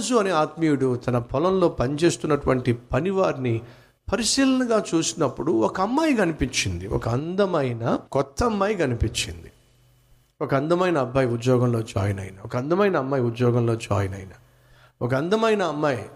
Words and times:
బోయజు 0.00 0.14
అనే 0.14 0.30
ఆత్మీయుడు 0.30 0.96
తన 0.96 1.18
పొలంలో 1.18 1.68
పనిచేస్తున్నటువంటి 1.68 2.72
పనివారిని 2.72 3.60
పరిశీలనగా 4.12 4.84
చూసినప్పుడు 4.94 5.52
ఒక 5.52 5.80
అమ్మాయి 5.80 6.16
కనిపించింది. 6.16 6.86
ఒక 6.86 7.08
అందమైన 7.08 7.98
కొత్త 8.12 8.44
అమ్మాయి 8.44 8.74
కనిపించింది. 8.74 9.52
ఒక 10.40 10.54
అందమైన 10.54 10.98
అబ్బాయి 10.98 11.26
ఉద్యోగంలో 11.26 11.82
జాయిన్ 11.82 12.20
అయిన 12.20 12.34
ఒక 12.44 12.56
అందమైన 12.56 12.96
అమ్మాయి 12.96 13.22
ఉద్యోగంలో 13.22 13.76
జాయిన్ 13.76 14.14
అయిన 14.14 14.34
ఒక 15.02 15.14
అందమైన 15.14 15.62
అమ్మాయి 15.62 16.06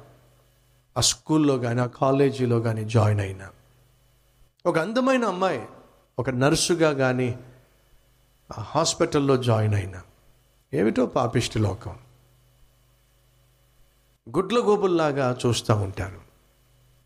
ఆ 0.96 1.01
స్కూల్లో 1.01 1.59
కానీ 1.59 1.80
ఆ 1.80 1.87
కాలేజీలో 1.87 2.61
కానీ 2.61 2.85
జాయిన్ 2.85 3.21
అయిన 3.21 3.46
ఒక 4.66 4.79
అందమైన 4.79 5.25
అమ్మాయి 5.25 5.62
ఒక 6.19 6.30
నర్సుగా 6.30 6.93
కానీ 6.93 7.39
హాస్పిటల్లో 8.53 9.37
జాయిన్ 9.37 9.75
అయిన. 9.75 10.01
ఏమిటో 10.75 11.07
పాపిష్టి 11.07 11.59
లోకం. 11.59 11.95
గుడ్ల 14.29 14.59
గోపుల్లాగా 14.59 15.39
చూస్తూ 15.46 15.75
ఉంటారు. 15.75 16.21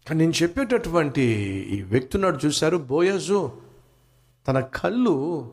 కానీ 0.09 0.19
నేను 0.19 0.43
చెప్పేటటువంటి 0.43 1.23
ఈ 1.71 1.83
వ్యక్తి 1.83 2.19
చూశారు 2.19 2.77
బోయజు 2.77 3.53
తన 4.49 4.61
కళ్ళు 4.61 5.51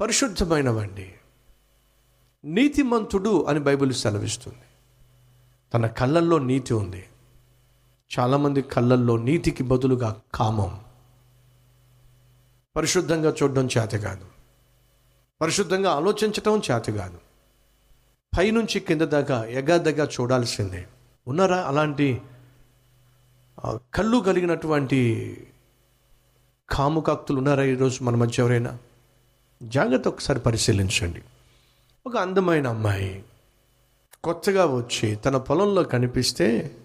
పరిశుద్ధమైనవండి. 0.00 1.14
నీతిమంతుడు 2.44 3.44
అని 3.44 3.60
బైబిల్ 3.60 3.92
సెలవిస్తుంది. 3.92 4.64
తన 5.74 5.86
కళ్ళల్లో 5.86 6.38
నీతి 6.38 6.74
ఉంది. 6.74 7.04
చాలామంది 8.18 8.62
కళ్ళల్లో 8.62 9.16
నీతికి 9.16 9.62
బదులుగా 9.62 10.16
కామం. 10.34 10.80
పరిశుద్ధంగా 12.76 13.34
చూడడం 13.42 13.68
చేత 13.78 13.90
కాదు. 13.90 14.26
పరిశుద్ధంగా 15.40 15.90
ఆలోచించటం 15.90 16.58
చేత 16.58 16.98
కాదు. 16.98 17.33
పైనుంచి 18.38 18.80
కింద 18.80 19.02
దాకా 19.02 19.44
ఎగాదగా 19.44 20.08
చూడాల్సిందే. 20.20 20.86
ఉన్నారా 21.28 21.56
అలాంటి 21.56 22.22
కళ్ళు 23.94 24.18
కలిగినటువంటి 24.18 25.00
కాముకాక్తులు 26.70 27.38
ఉన్నారా 27.38 27.64
ఈరోజు 27.64 28.04
మన 28.04 28.16
మధ్య 28.16 28.42
ఎవరైనా? 28.42 28.78
జాగ్రత్త 29.62 30.08
ఒకసారి 30.08 30.40
పరిశీలించండి. 30.40 31.22
ఒక 32.06 32.16
అందమైన 32.16 32.66
అమ్మాయి 32.66 33.24
కొత్తగా 34.24 34.66
వచ్చి 34.66 35.14
తన 35.14 35.36
పొలంలో 35.36 35.82
కనిపిస్తే 35.82 36.76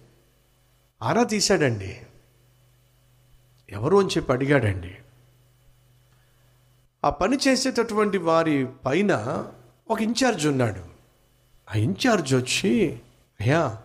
ఆరా 1.01 1.23
తీశాడండి. 1.23 1.97
ఎవరు 3.69 3.97
అని 3.97 4.09
చెప్పి 4.09 4.33
అడిగాడండి. 4.33 4.95
ఆ 7.05 7.09
పని 7.09 7.37
చేసేటటువంటి 7.47 8.17
వారి 8.17 8.67
పైన 8.85 9.45
ఒక 9.89 10.01
ఇన్ఛార్జ్ 10.01 10.47
ఉన్నాడు. 10.47 10.88
ఆ 11.75 11.77
ఇన్ఛార్జ్ 11.77 12.35
వచ్చి 12.35 13.01
అయ్యా 13.41 13.77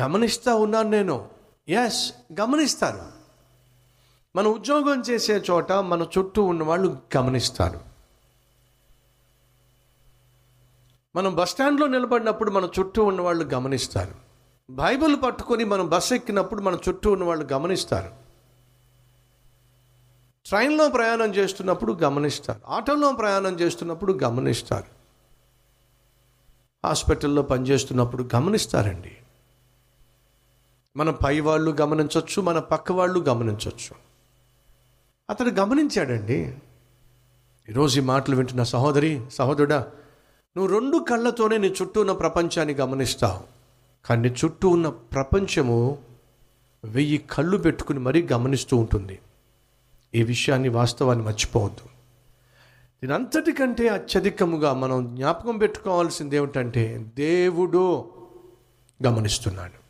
గమనిస్తూ 0.00 0.56
ఉన్నాను 0.56 0.90
నేను. 0.90 1.28
ఎస్ 1.68 2.12
గమనిస్తారు. 2.40 3.02
మన 4.36 4.46
ఉద్యోగం 4.46 5.00
చేసే 5.00 5.42
చోట 5.50 5.72
మన 5.72 6.06
చుట్టూ 6.18 6.42
ఉన్న 6.42 6.62
వాళ్ళు 6.62 6.98
గమనిస్తారు. 7.16 7.80
మనం 11.16 11.36
బస్ 11.36 11.50
స్టాండ్లో 11.50 11.86
నిలబడినప్పుడు 11.86 12.50
మన 12.50 12.68
చుట్టూ 12.78 13.04
ఉన్న 13.04 13.20
వాళ్ళు 13.20 13.44
గమనిస్తారు. 13.44 14.14
బైబిల్ 14.70 15.22
పట్టుకొని 15.22 15.64
మనం 15.64 15.88
బస్ 15.88 16.12
ఎక్కినప్పుడు 16.12 16.62
మన 16.62 16.78
చుట్టూ 16.88 17.12
ఉన్న 17.12 17.24
వాళ్ళు 17.24 17.44
గమనిస్తారు. 17.52 18.10
ట్రైన్లో 20.46 20.88
ప్రయాణం 20.88 21.34
చేస్తున్నప్పుడు 21.34 21.92
గమనిస్తారు. 21.92 22.60
ఆటోలో 22.68 23.12
ప్రయాణం 23.12 23.60
చేస్తున్నప్పుడు 23.60 24.12
గమనిస్తారు. 24.12 24.99
హాస్పిటల్లో 26.84 27.42
పనిచేస్తున్నప్పుడు 27.42 28.28
గమనిస్తారండి. 28.34 29.16
మన 30.96 31.10
పై 31.10 31.40
వాళ్ళు 31.40 31.70
గమనించవచ్చు 31.80 32.42
మన 32.42 32.58
పక్క 32.58 32.92
వాళ్ళు 32.92 33.20
గమనించవచ్చు 33.20 33.96
అతడు 35.30 35.50
గమనించాడండి. 35.50 36.54
ఈరోజు 37.68 38.00
ఈ 38.00 38.04
మాటలు 38.04 38.36
వింటున్న 38.36 38.62
సహోదరి 38.62 39.20
సహోదరుడా 39.32 39.86
నువ్వు 40.56 40.74
రెండు 40.74 41.06
కళ్ళతోనే 41.10 41.58
నీ 41.58 41.68
చుట్టూ 41.82 42.00
ఉన్న 42.00 42.12
ప్రపంచాన్ని 42.12 42.74
గమనిస్తావు. 42.74 43.40
కానీ 44.06 44.28
నీ 44.28 44.34
చుట్టూ 44.44 44.68
ఉన్న 44.68 44.88
ప్రపంచము 44.88 45.98
వెయ్యి 46.84 47.18
కళ్ళు 47.18 47.56
పెట్టుకుని 47.56 47.98
మరీ 47.98 48.28
గమనిస్తూ 48.32 48.76
ఉంటుంది. 48.76 49.18
ఈ 50.14 50.22
విషయాన్ని 50.22 50.68
వాస్తవాన్ని 50.68 51.24
మర్చిపోవద్దు. 51.24 51.99
దీని 53.02 53.14
అంతటికంటే 53.14 53.88
అత్యధికముగా 53.88 54.72
మనం 54.72 55.14
జ్ఞాపకం 55.16 55.58
పెట్టుకోవాల్సింది 55.58 56.36
ఏమిటంటే 56.36 57.06
దేవుడు 57.16 58.10
గమనిస్తున్నాడు. 59.06 59.80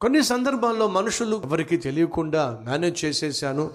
కొన్ని 0.00 0.22
సందర్భాల్లో 0.22 0.88
మనుషులు 0.88 1.42
ఎవరికి 1.44 1.76
తెలియకుండా 1.76 2.58
మేనేజ్ 2.62 3.04
చేసేసాను 3.04 3.70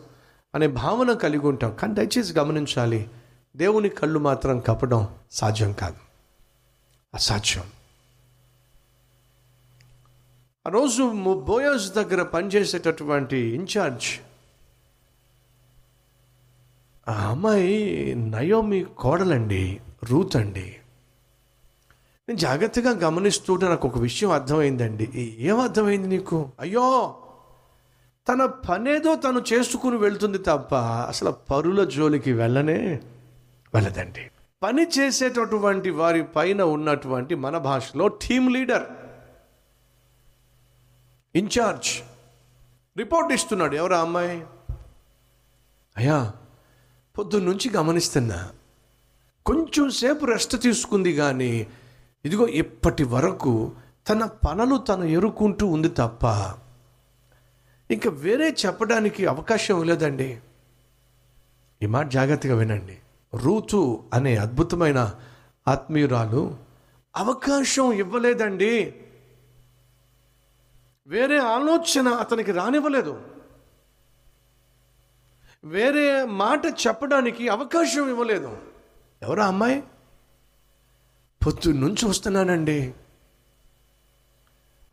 అనే 0.55 0.67
భావన 0.67 1.13
కలిగి 1.13 1.47
ఉంటాం. 1.47 1.75
కానీ 1.75 1.94
దయచేసి 1.94 2.33
గమనించాలి 2.33 3.09
దేవుని 3.55 3.89
కళ్ళు 3.89 4.19
మాత్రం 4.19 4.59
కప్పడం 4.59 5.07
సాధ్యం 5.31 5.73
కాదు. 5.73 5.95
అసాధ్యం. 7.13 7.63
ఆ 10.67 10.69
రోజు 10.69 11.03
ము- 11.03 11.39
బోయాజ్ 11.39 11.94
దగ్గర 11.94 12.23
పనిచేసేటటువంటి 12.23 13.38
ఇన్ఛార్జ్ 13.38 14.27
ఆ 17.09 17.29
అమ్మాయి 17.29 18.16
నయోమి 18.16 18.85
కోడలండి 18.97 19.79
రూత్ 20.03 20.35
అండి. 20.35 20.75
నేను 22.29 22.40
జాగ్రత్తగా 22.40 22.91
గమనిస్తుంటే 22.91 23.66
నాకు 23.66 23.88
ఒక 23.88 23.97
విషయం 23.97 24.31
అర్థమైందండి. 24.31 25.12
ఏం 25.40 25.59
అర్థమైంది 25.59 26.07
నీకు? 26.07 26.51
అయ్యో! 26.59 27.16
తన 28.29 28.46
పనేదో 28.46 29.16
తను 29.16 29.44
చేసుకుని 29.53 29.97
వెళ్తుంది 29.97 30.38
తప్ప 30.38 30.75
అసలు 31.07 31.31
పరుల 31.31 31.84
జోలికి 31.84 32.34
వెళ్ళనే 32.34 33.01
వెళ్ళదండి. 33.73 34.31
పని 34.63 34.88
చేసేటటువంటి 35.00 35.90
వారి 35.90 36.23
పైన 36.23 36.62
ఉన్నటువంటి 36.62 37.35
మన 37.35 37.57
భాషలో 37.57 38.07
టీమ్ 38.07 38.53
లీడర్. 38.53 38.84
ఇన్ఛార్జ్. 41.35 42.01
రిపోర్ట్ 42.97 43.34
ఇస్తున్నాడు. 43.34 43.75
ఎవరు 43.75 43.94
అమ్మాయి? 43.94 44.44
అయ్యా! 45.97 46.34
పొద్దున్నుంచి 47.17 47.72
గమనిస్తున్నా. 47.75 48.50
కొంచెం 49.45 49.89
సేపు 49.89 50.25
రెస్ట్ 50.25 50.61
తీసుకుంది 50.61 51.16
కానీ 51.16 51.67
ఇదిగో 52.25 52.47
ఇప్పటి 52.47 53.03
వరకు 53.03 53.72
తన 54.09 54.25
పనులు 54.25 54.78
తను 54.78 55.03
ఎరుకుంటూ 55.03 55.67
ఉంది 55.67 55.89
తప్ప 55.89 56.25
ఇంకా 57.91 58.09
వేరే 58.09 58.55
చెప్పడానికి 58.66 59.25
అవకాశం 59.25 59.83
లేదండి. 59.83 60.39
ఈ 61.83 61.85
మాట 61.85 62.07
జాగ్రత్తగా 62.07 62.55
వినండి. 62.55 62.97
రూతు 63.35 64.03
అనే 64.13 64.35
అద్భుతమైన 64.35 65.16
ఆత్మీయురాలు 65.67 66.57
అవకాశం 67.16 67.91
ఇవ్వలేదండి. 67.91 68.94
వేరే 71.07 71.38
ఆలోచన 71.38 72.07
అతనికి 72.07 72.51
రానివ్వలేదు. 72.51 73.37
వేరే 75.63 76.25
మాట 76.25 76.66
చెప్పడానికి 76.66 77.47
అవకాశం 77.47 78.09
ఇవ్వలేదు. 78.09 78.57
ఎవరా 79.22 79.47
అమ్మాయి? 79.47 79.84
పొద్దున్న 81.45 81.79
నుంచి 81.79 82.06
వస్తున్నానండి. 82.06 82.94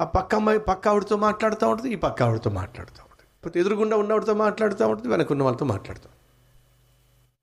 ఆ 0.01 0.05
పక్క 0.05 0.35
అమ్మాయి 0.35 0.59
పక్క 0.59 0.89
ఆవిడతో 0.89 1.17
మాట్లాడుతూ 1.17 1.69
ఉంటుంది 1.69 1.93
ఈ 1.93 1.97
పక్క 1.97 2.23
ఆవిడతో 2.23 2.51
మాట్లాడుతూ 2.51 3.03
ఉంటుంది. 3.03 3.27
ఇప్పుడు 3.39 3.59
ఎదురుగుండా 3.59 3.97
ఉన్నవాడితో 3.97 4.35
మాట్లాడుతూ 4.35 4.89
ఉంటుంది 4.89 5.09
వెనకున్న 5.09 5.43
వాళ్ళతో 5.43 5.65
మాట్లాడుతూ 5.65 6.09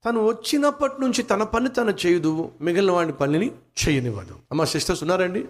తను 0.06 0.26
వచ్చినప్పటి 0.26 1.00
నుంచి 1.00 1.22
తన 1.22 1.42
పని 1.42 1.68
తను 1.68 1.94
చేయదు 2.06 2.52
మిగిలిన 2.60 2.90
వాడి 2.90 3.12
పనిని 3.12 3.52
చేయనివ్వదు. 3.82 4.32
అమ్మ 4.32 4.64
సిస్టర్స్ 4.64 5.02
ఉన్నారండి? 5.02 5.48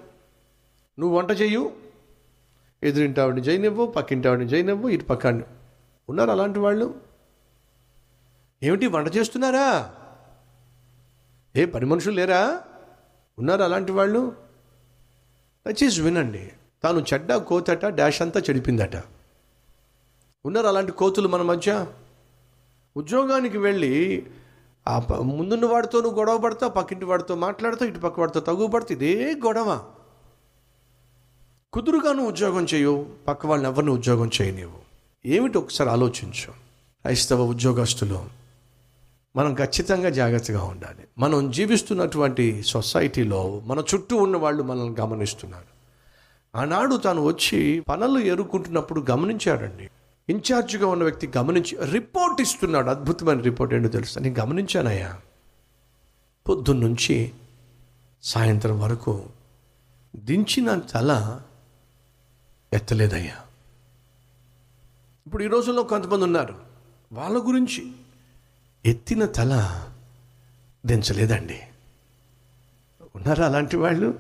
నువ్వు 0.99 1.19
వంట 1.19 1.31
చెయ్యు. 1.31 1.73
ఎదురింటి 2.83 3.21
ఆవిడని 3.21 3.41
చేయనివ్వు 3.41 3.87
పక్కింటి 3.87 4.29
ఆవిడని 4.29 4.47
చేయనివ్వు 4.47 4.89
ఇటు 4.89 5.05
పక్క 5.05 5.27
ఉన్నారు 6.09 6.31
అలాంటి 6.31 6.59
వాళ్ళు? 6.59 7.12
ఏమిటి 8.63 8.87
వంట 8.87 9.17
చేస్తున్నారా? 9.17 9.95
ఏ 11.57 11.65
పని 11.65 11.85
మనుషులు 11.85 12.15
లేరా? 12.15 12.63
ఉన్నారు 13.39 13.63
అలాంటి 13.63 13.93
వాళ్ళు? 13.93 14.37
దయచేసి 15.67 16.03
వినండి. 16.03 16.53
తాను 16.83 17.05
చెడ్డ 17.13 17.35
కోతట 17.35 17.87
డాష్ 17.87 18.23
అంతా 18.23 18.41
చెడిపిందట. 18.41 18.97
ఉన్నారు 20.45 20.67
అలాంటి 20.67 20.93
కోతులు 20.93 21.29
మన 21.29 21.43
మధ్య? 21.43 21.87
ఉద్యోగానికి 22.97 23.59
వెళ్ళి 23.59 24.27
ఆ 24.89 24.99
ముందున్న 25.23 25.67
వాడితో 25.67 26.13
గొడవ 26.13 26.39
పడతావు 26.39 26.73
పక్కింటి 26.73 27.05
వాడితో 27.05 27.35
మాట్లాడతావు 27.35 27.91
ఇటు 27.91 27.99
పక్క 27.99 28.21
వాడితో 28.21 28.41
తగు 28.41 28.81
ఇదే 28.91 29.35
గొడవ. 29.35 29.85
కుదురుగాను 31.73 32.27
ఉద్యోగం 32.27 32.67
చేయవు 32.75 33.07
పక్క 33.29 33.47
వాళ్ళని 33.47 33.71
ఎవరిని 33.71 33.91
ఉద్యోగం 33.91 34.31
చేయనివ్వు? 34.43 34.79
ఏమిటి 35.27 35.59
ఒకసారి 35.59 35.91
ఆలోచించు. 35.91 36.51
క్రైస్తవ 37.03 37.43
ఉద్యోగస్తులు 37.43 38.42
మనం 39.37 39.55
ఖచ్చితంగా 39.55 40.09
జాగ్రత్తగా 40.09 40.65
ఉండాలి. 40.65 41.05
మనం 41.19 41.51
జీవిస్తున్నటువంటి 41.51 42.63
సొసైటీలో 42.63 43.63
మన 43.65 43.85
చుట్టూ 43.95 44.17
ఉన్న 44.17 44.37
వాళ్ళు 44.37 44.63
మనల్ని 44.63 45.01
గమనిస్తున్నారు. 45.01 45.73
ఆనాడు 46.59 46.97
తాను 46.97 47.23
వచ్చి 47.23 47.81
పనులు 47.81 48.19
ఎరుక్కుంటున్నప్పుడు 48.19 49.05
గమనించాడండి. 49.11 49.91
ఇన్ఛార్జిగా 50.29 50.87
ఉన్న 50.87 51.03
వ్యక్తి 51.03 51.31
గమనించి 51.37 51.91
రిపోర్ట్ 51.91 52.41
ఇస్తున్నాడు. 52.41 52.91
అద్భుతమైన 52.91 53.41
రిపోర్ట్ 53.41 53.75
ఏంటో 53.75 53.89
తెలుసు? 53.89 54.19
నేను 54.19 54.41
గమనించానయ్యా. 54.41 55.19
పొద్దున్నుంచి 56.49 57.33
సాయంత్రం 58.23 58.81
వరకు 58.81 59.25
దించిన 60.17 60.79
తల 60.79 61.41
ఎత్తలేదయ్యా. 62.73 63.37
ఇప్పుడు 65.27 65.45
ఈ 65.45 65.47
రోజుల్లో 65.47 65.83
కొంతమంది 65.83 66.25
ఉన్నారు. 66.25 66.55
వాళ్ళ 67.13 67.39
గురించి 67.39 67.93
ఎత్తిన 68.87 69.25
తల 69.25 69.83
దించలేదండి. 70.87 71.61
ఉన్నారా 73.15 73.47
అలాంటి 73.47 73.77
వాళ్ళు? 73.77 74.19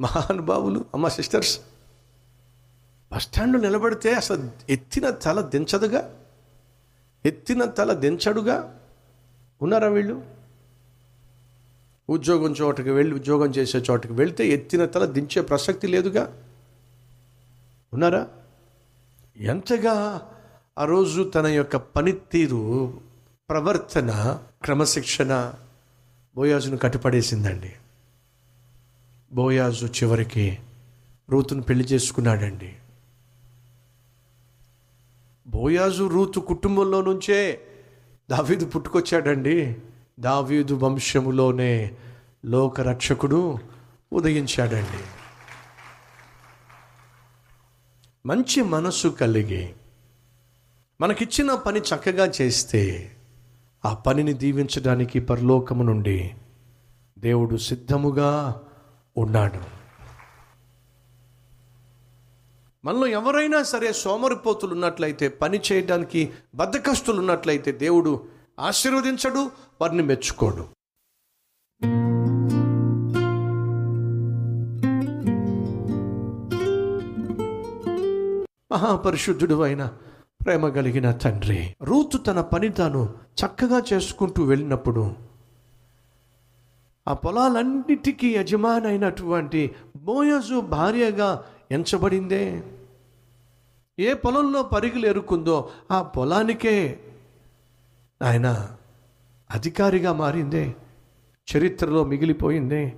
మహానుభావులు 0.00 0.84
అమ్మ 0.94 1.08
సిస్టర్స్? 1.08 1.60
బస్ 3.12 3.28
నిలబడితే 3.38 4.14
అసలు 4.14 4.50
ఎత్తిన 4.70 5.10
తల 5.10 5.40
దించదుగా? 5.40 6.14
ఎత్తిన 7.26 7.64
తల 7.64 7.92
దించడుగా? 7.92 8.78
ఉన్నారా 9.62 9.88
వీళ్ళు? 9.88 10.22
ఉద్యోగం 12.10 12.52
చోటకి 12.52 12.90
వెళ్ళి 12.90 13.14
ఉద్యోగం 13.14 13.50
చేసే 13.50 13.78
చోటకి 13.78 14.12
వెళ్తే 14.12 14.48
ఎత్తిన 14.48 14.84
తల 14.84 15.04
దించే 15.04 15.42
ప్రసక్తి 15.42 15.86
లేదుగా? 15.86 16.22
ఉన్నారా? 17.92 18.28
ఎంతగా 19.36 20.26
ఆ 20.78 20.84
రోజు 20.84 21.22
తన 21.22 21.46
యొక్క 21.46 21.76
పనితీరు 21.76 23.00
ప్రవర్తన 23.52 24.40
క్రమశిక్షణ 24.64 25.52
బోయాజును 26.34 26.76
కట్టుపడేసిందండి. 26.76 27.72
బోయాజు 29.32 29.86
చివరికి 29.86 30.58
రూతును 31.30 31.62
పెళ్ళి 31.62 31.84
చేసుకున్నాడండి. 31.84 32.76
బోయాజు 35.46 36.04
రూతు 36.04 36.40
కుటుంబంలో 36.40 37.02
నుంచే 37.02 37.60
దావీదు 38.30 38.66
పుట్టుకొచ్చాడండి. 38.66 39.76
దావీదు 40.20 40.74
వంశములోనే 40.74 41.94
లోకరక్షకుడు 42.44 43.58
ఉదయించాడండి. 44.12 45.04
మంచి 48.26 48.62
మనసు 48.62 49.08
కలిగి 49.08 49.74
మనకిచ్చిన 51.00 51.54
పని 51.54 51.80
చక్కగా 51.80 52.32
చేస్తే 52.40 53.16
ఆ 53.84 53.94
పనిని 53.94 54.32
దీవించడానికి 54.32 55.20
పరలోకము 55.20 55.82
నుండి 55.82 56.30
దేవుడు 57.18 57.56
సిద్ధముగా 57.56 58.60
ఉన్నాడు. 59.16 59.58
మనలో 62.84 63.06
ఎవరైనా 63.06 63.62
సరే 63.62 63.92
సోమరిపోతులు 63.92 64.72
ఉన్నట్లయితే 64.72 65.28
పని 65.28 65.60
చేయడానికి 65.72 66.30
బద్దకస్తులు 66.54 67.20
ఉన్నట్లయితే 67.20 67.72
దేవుడు 67.72 68.24
ఆశీర్వదించడు 68.60 69.50
వారిని 69.80 70.02
మెచ్చుకోడు. 70.02 70.66
మహాపరిశుద్ధుడు 78.72 79.62
అయిన 79.62 79.90
ప్రేమ 80.44 80.68
కలిగిన 80.68 81.10
తండ్రి 81.10 81.74
రూతు 81.82 82.18
తన 82.18 82.40
పని 82.40 82.68
తాను 82.68 83.21
చక్కగా 83.32 83.82
చేసుకుంటూ 83.92 84.44
వెళ్ళినప్పుడు 84.44 85.14
ఆ 87.08 87.12
పొలాలన్నిటికీ 87.12 88.36
యజమానైనటువంటి 88.36 89.74
బోయజు 89.96 90.60
భార్యగా 90.60 91.44
ఎంచబడిందే. 91.70 92.62
ఏ 93.98 94.14
పొలంలో 94.14 94.62
పరుగులు 94.62 95.06
ఎరుకుందో 95.06 95.70
ఆ 95.90 96.02
పొలానికే 96.02 97.00
ఆయన 98.22 98.76
అధికారిగా 99.50 100.12
మారిందే. 100.12 100.76
చరిత్రలో 101.56 102.04
మిగిలిపోయిందే. 102.04 102.96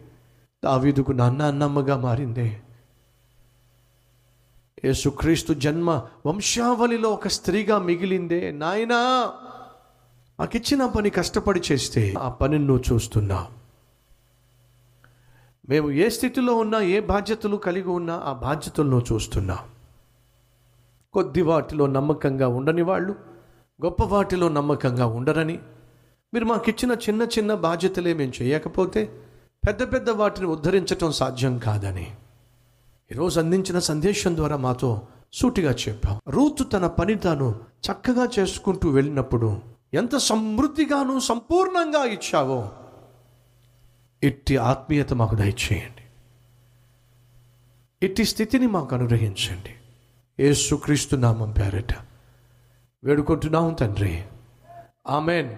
దావీదుకు 0.64 1.12
నాన్న 1.12 1.42
అన్నమ్మగా 1.42 1.96
మారిందే. 1.96 2.60
యేసుక్రీస్తు 4.84 5.52
జన్మ 5.52 6.06
వంశావళిలో 6.26 7.10
ఒక 7.10 7.28
స్త్రీగా 7.28 7.78
మిగిలిందే. 7.78 8.52
నాయనా! 8.52 9.32
నాకు 10.40 10.56
ఇచ్చిన 10.56 10.86
పని 10.86 11.10
కష్టపడి 11.10 11.62
చేస్తే 11.72 12.14
ఆ 12.18 12.28
పనిని 12.28 12.66
నువ్వు 12.66 12.94
చూస్తున్నావు 12.94 13.64
మేము 15.68 15.90
ఏ 15.90 16.08
స్థితిలో 16.08 16.54
ఉన్నా 16.54 16.80
ఏ 16.80 17.00
బాధ్యతలు 17.00 17.56
కలిగి 17.56 17.88
ఉన్నా 17.88 18.22
ఆ 18.24 18.32
బాధ్యతలను 18.32 19.02
చూస్తున్నా. 19.12 19.58
కొద్ది 21.12 21.42
వాటిలో 21.42 21.86
నమ్మకంగా 21.86 22.48
ఉండని 22.48 22.82
వాళ్ళు 22.82 23.12
గొప్ప 23.84 24.04
వాటిలో 24.04 24.48
నమ్మకంగా 24.48 25.06
ఉండరని. 25.06 25.58
మీరు 26.34 26.44
మాకిచ్చిన 26.44 26.92
చిన్న 26.92 27.22
చిన్న 27.22 27.54
బాధ్యతలే 27.54 28.14
మేము 28.14 28.32
చేయకపోతే 28.42 29.18
పెద్ద 29.66 29.92
పెద్ద 29.92 30.10
వాటిని 30.10 30.46
ఉద్ధరించటం 30.46 31.12
సాధ్యం 31.12 31.58
కాదని. 31.58 32.16
ఈరోజు 33.12 33.40
అందించిన 33.40 33.78
సందేశం 33.78 34.36
ద్వారా 34.36 34.56
మాతో 34.56 35.02
సూటిగా 35.32 35.72
చెప్పాం. 35.72 36.20
రూతు 36.28 36.64
తన 36.64 36.86
పని 36.86 37.14
తాను 37.14 37.60
చక్కగా 37.90 38.28
చేసుకుంటూ 38.38 38.90
వెళ్ళినప్పుడు 38.90 39.73
ఎంత 39.94 40.16
సమృద్ధిగాను 40.16 41.20
సంపూర్ణంగా 41.20 42.04
ఇచ్చావో 42.04 42.72
ఇట్టి 44.22 44.56
ఆత్మీయత 44.56 45.12
మాకు 45.12 45.34
దయచేయండి. 45.34 46.02
ఇట్టి 48.06 48.24
స్థితిని 48.24 48.66
మాకు 48.66 48.94
అనుగ్రహించండి. 48.94 49.74
ఏసుక్రీస్తు 50.40 51.16
నామం 51.16 51.50
పేరట 51.50 51.92
వేడుకుంటున్నాం 53.04 53.74
తండ్రి. 53.74 54.24
ఆమెన్. 55.08 55.56